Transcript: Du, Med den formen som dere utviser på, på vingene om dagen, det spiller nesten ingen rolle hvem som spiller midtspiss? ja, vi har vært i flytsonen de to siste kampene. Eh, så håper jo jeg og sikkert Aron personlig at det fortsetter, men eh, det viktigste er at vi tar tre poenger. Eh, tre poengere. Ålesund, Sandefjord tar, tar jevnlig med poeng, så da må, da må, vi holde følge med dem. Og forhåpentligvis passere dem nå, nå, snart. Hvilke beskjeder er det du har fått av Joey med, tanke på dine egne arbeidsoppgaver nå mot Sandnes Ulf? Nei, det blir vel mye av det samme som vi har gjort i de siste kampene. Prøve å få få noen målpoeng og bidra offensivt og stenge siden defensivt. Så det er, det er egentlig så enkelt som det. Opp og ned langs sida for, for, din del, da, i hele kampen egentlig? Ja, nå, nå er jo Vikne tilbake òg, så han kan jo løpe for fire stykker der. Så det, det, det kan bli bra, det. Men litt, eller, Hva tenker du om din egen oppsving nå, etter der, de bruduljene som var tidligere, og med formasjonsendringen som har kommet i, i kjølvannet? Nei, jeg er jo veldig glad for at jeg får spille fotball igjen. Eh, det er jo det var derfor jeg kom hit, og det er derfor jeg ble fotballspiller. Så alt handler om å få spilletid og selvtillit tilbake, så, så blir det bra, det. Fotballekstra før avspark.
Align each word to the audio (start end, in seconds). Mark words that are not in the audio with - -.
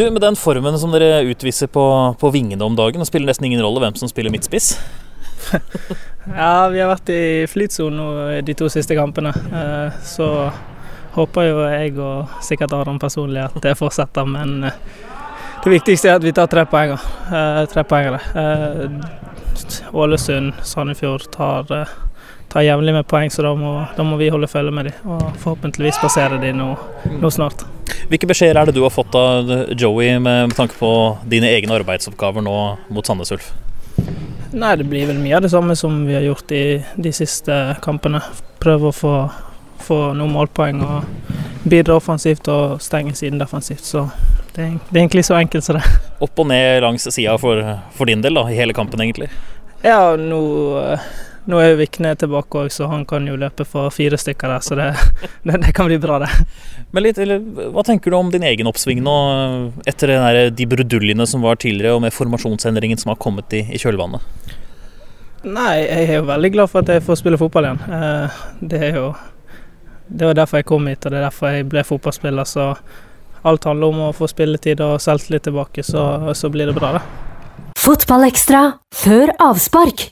Du, 0.00 0.10
Med 0.10 0.22
den 0.22 0.36
formen 0.36 0.78
som 0.78 0.94
dere 0.94 1.20
utviser 1.28 1.66
på, 1.68 1.82
på 2.20 2.28
vingene 2.32 2.64
om 2.64 2.76
dagen, 2.76 3.02
det 3.02 3.06
spiller 3.10 3.28
nesten 3.28 3.44
ingen 3.50 3.60
rolle 3.60 3.82
hvem 3.82 3.98
som 4.00 4.08
spiller 4.08 4.32
midtspiss? 4.32 4.70
ja, 6.40 6.68
vi 6.72 6.80
har 6.80 6.88
vært 6.88 7.10
i 7.12 7.24
flytsonen 7.44 8.38
de 8.46 8.54
to 8.56 8.70
siste 8.72 8.96
kampene. 8.96 9.28
Eh, 9.28 9.98
så 10.00 10.28
håper 11.18 11.48
jo 11.50 11.66
jeg 11.68 11.92
og 12.00 12.32
sikkert 12.46 12.72
Aron 12.78 12.96
personlig 13.02 13.42
at 13.44 13.58
det 13.60 13.74
fortsetter, 13.76 14.24
men 14.24 14.70
eh, 14.70 14.78
det 15.66 15.74
viktigste 15.74 16.08
er 16.08 16.16
at 16.16 16.24
vi 16.24 16.32
tar 16.32 16.48
tre 16.48 16.64
poenger. 16.64 17.04
Eh, 17.28 17.60
tre 17.68 17.84
poengere. 17.84 18.22
Ålesund, 19.92 20.64
Sandefjord 20.64 21.28
tar, 21.36 21.68
tar 22.48 22.64
jevnlig 22.64 22.96
med 22.96 23.10
poeng, 23.10 23.28
så 23.28 23.44
da 23.44 23.52
må, 23.52 23.74
da 23.98 24.08
må, 24.08 24.16
vi 24.16 24.32
holde 24.32 24.48
følge 24.48 24.72
med 24.72 24.88
dem. 24.88 25.12
Og 25.12 25.28
forhåpentligvis 25.44 26.00
passere 26.00 26.40
dem 26.40 26.56
nå, 26.64 26.70
nå, 27.18 27.34
snart. 27.36 27.68
Hvilke 28.10 28.26
beskjeder 28.26 28.58
er 28.58 28.68
det 28.68 28.74
du 28.74 28.82
har 28.82 28.90
fått 28.90 29.14
av 29.14 29.50
Joey 29.78 30.16
med, 30.18 30.54
tanke 30.58 30.74
på 30.78 30.92
dine 31.30 31.50
egne 31.54 31.76
arbeidsoppgaver 31.78 32.42
nå 32.42 32.56
mot 32.90 33.06
Sandnes 33.06 33.30
Ulf? 33.36 33.52
Nei, 34.50 34.72
det 34.80 34.88
blir 34.90 35.06
vel 35.06 35.20
mye 35.22 35.36
av 35.38 35.44
det 35.44 35.52
samme 35.52 35.76
som 35.78 36.02
vi 36.08 36.16
har 36.18 36.26
gjort 36.26 36.50
i 36.50 36.64
de 36.98 37.12
siste 37.14 37.60
kampene. 37.84 38.18
Prøve 38.58 38.90
å 38.90 38.96
få 38.96 39.14
få 39.80 40.00
noen 40.16 40.32
målpoeng 40.34 40.82
og 40.84 41.68
bidra 41.68 41.96
offensivt 41.98 42.48
og 42.52 42.80
stenge 42.84 43.14
siden 43.18 43.40
defensivt. 43.40 43.84
Så 43.84 44.06
det 44.54 44.66
er, 44.66 44.76
det 44.90 44.96
er 44.96 45.02
egentlig 45.02 45.26
så 45.28 45.38
enkelt 45.38 45.66
som 45.66 45.78
det. 45.78 45.84
Opp 46.22 46.42
og 46.42 46.50
ned 46.50 46.82
langs 46.84 47.08
sida 47.08 47.36
for, 47.40 47.62
for, 47.96 48.10
din 48.10 48.24
del, 48.24 48.38
da, 48.38 48.46
i 48.50 48.58
hele 48.58 48.76
kampen 48.76 49.02
egentlig? 49.02 49.30
Ja, 49.84 50.16
nå, 50.20 50.40
nå 51.50 51.58
er 51.60 51.72
jo 51.72 51.80
Vikne 51.80 52.14
tilbake 52.18 52.62
òg, 52.64 52.70
så 52.72 52.88
han 52.90 53.02
kan 53.08 53.26
jo 53.28 53.38
løpe 53.40 53.66
for 53.68 53.92
fire 53.94 54.18
stykker 54.20 54.54
der. 54.54 54.64
Så 54.64 54.78
det, 54.78 54.88
det, 55.48 55.58
det 55.66 55.74
kan 55.76 55.90
bli 55.90 55.98
bra, 56.02 56.20
det. 56.22 56.30
Men 56.94 57.06
litt, 57.06 57.20
eller, 57.22 57.42
Hva 57.74 57.84
tenker 57.86 58.12
du 58.12 58.18
om 58.18 58.30
din 58.32 58.46
egen 58.46 58.70
oppsving 58.70 59.02
nå, 59.04 59.16
etter 59.90 60.14
der, 60.14 60.40
de 60.54 60.68
bruduljene 60.70 61.26
som 61.28 61.44
var 61.46 61.60
tidligere, 61.60 61.98
og 61.98 62.06
med 62.06 62.14
formasjonsendringen 62.14 63.00
som 63.00 63.14
har 63.14 63.20
kommet 63.22 63.52
i, 63.58 63.64
i 63.70 63.82
kjølvannet? 63.82 64.56
Nei, 65.40 65.76
jeg 65.80 66.06
er 66.06 66.18
jo 66.18 66.24
veldig 66.28 66.50
glad 66.52 66.72
for 66.72 66.84
at 66.84 66.90
jeg 66.92 67.04
får 67.04 67.22
spille 67.22 67.38
fotball 67.40 67.70
igjen. 67.70 67.84
Eh, 67.96 68.40
det 68.72 68.80
er 68.90 68.98
jo 68.98 69.12
det 70.10 70.26
var 70.26 70.34
derfor 70.34 70.58
jeg 70.58 70.66
kom 70.66 70.88
hit, 70.90 71.04
og 71.06 71.12
det 71.12 71.20
er 71.20 71.26
derfor 71.28 71.54
jeg 71.54 71.68
ble 71.70 71.84
fotballspiller. 71.86 72.48
Så 72.48 72.72
alt 73.46 73.66
handler 73.68 73.94
om 73.94 74.06
å 74.08 74.14
få 74.16 74.28
spilletid 74.30 74.82
og 74.84 74.98
selvtillit 75.02 75.46
tilbake, 75.46 75.84
så, 75.86 76.34
så 76.34 76.50
blir 76.52 76.70
det 76.70 76.76
bra, 76.78 76.96
det. 76.98 77.04
Fotballekstra 77.80 78.64
før 78.92 79.32
avspark. 79.40 80.10